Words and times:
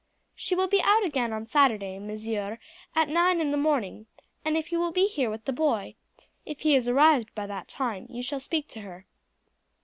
"She 0.33 0.55
will 0.55 0.67
be 0.67 0.81
out 0.83 1.03
again 1.05 1.31
on 1.31 1.45
Saturday, 1.45 1.99
monsieur, 1.99 2.57
at 2.95 3.07
nine 3.07 3.39
in 3.39 3.51
the 3.51 3.55
morning, 3.55 4.07
and 4.43 4.57
if 4.57 4.71
you 4.71 4.79
will 4.79 4.91
be 4.91 5.05
here 5.05 5.29
with 5.29 5.45
the 5.45 5.53
boy, 5.53 5.93
if 6.43 6.61
he 6.61 6.73
has 6.73 6.87
arrived 6.87 7.35
by 7.35 7.45
that 7.45 7.67
time, 7.67 8.07
you 8.09 8.23
shall 8.23 8.39
speak 8.39 8.67
to 8.69 8.81
her." 8.81 9.05